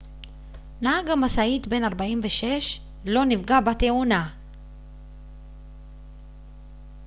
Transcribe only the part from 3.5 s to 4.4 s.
בתאונה